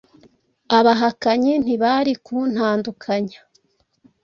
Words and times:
Abahakanyi 0.77 1.53
ntibari 1.63 2.13
kuntandukanya 2.25 3.39